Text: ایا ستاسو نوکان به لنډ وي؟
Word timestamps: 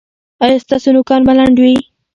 ایا 0.43 0.57
ستاسو 0.65 0.89
نوکان 0.95 1.21
به 1.27 1.33
لنډ 1.37 1.55
وي؟ 1.63 1.75